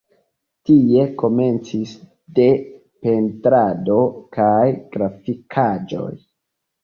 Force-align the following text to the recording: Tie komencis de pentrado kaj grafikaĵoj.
Tie 0.67 1.01
komencis 1.21 1.91
de 2.39 2.47
pentrado 3.07 3.99
kaj 4.37 4.65
grafikaĵoj. 4.97 6.11